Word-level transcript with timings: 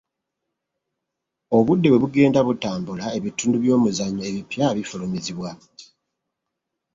Obudde 1.57 1.87
bwe 1.89 2.01
bugenda 2.03 2.39
butambula 2.47 3.05
ebitundu 3.17 3.57
by'omuzannyo 3.63 4.23
ebipya 4.29 4.67
bifulumizibwa. 4.75 5.51